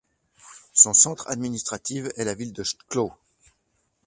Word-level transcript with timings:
Son 0.73 0.95
centre 0.95 1.27
administratif 1.29 2.07
est 2.17 2.23
la 2.23 2.33
ville 2.33 2.53
de 2.53 2.63
Chklow. 2.63 3.13